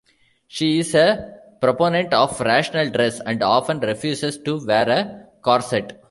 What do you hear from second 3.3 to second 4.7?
often refuses to